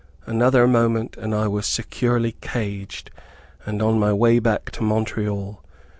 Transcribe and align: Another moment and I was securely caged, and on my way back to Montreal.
Another 0.25 0.65
moment 0.67 1.15
and 1.17 1.35
I 1.35 1.47
was 1.47 1.67
securely 1.67 2.31
caged, 2.41 3.11
and 3.67 3.83
on 3.83 3.99
my 3.99 4.11
way 4.11 4.39
back 4.39 4.71
to 4.71 4.81
Montreal. 4.83 5.63